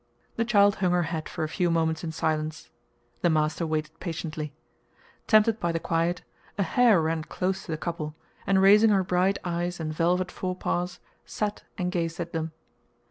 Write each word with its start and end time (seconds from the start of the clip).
The 0.35 0.45
child 0.45 0.77
hung 0.77 0.93
her 0.93 1.03
head 1.13 1.29
for 1.29 1.43
a 1.43 1.47
few 1.47 1.69
moments 1.69 2.03
in 2.03 2.11
silence. 2.11 2.71
The 3.21 3.29
master 3.29 3.67
waited 3.67 3.99
patiently. 3.99 4.51
Tempted 5.27 5.59
by 5.59 5.71
the 5.71 5.79
quiet, 5.79 6.23
a 6.57 6.63
hare 6.63 6.99
ran 6.99 7.23
close 7.25 7.65
to 7.67 7.71
the 7.71 7.77
couple, 7.77 8.15
and 8.47 8.63
raising 8.63 8.89
her 8.89 9.03
bright 9.03 9.37
eyes 9.43 9.79
and 9.79 9.93
velvet 9.93 10.31
forepaws, 10.31 10.97
sat 11.27 11.65
and 11.77 11.91
gazed 11.91 12.19
at 12.19 12.33
them. 12.33 12.51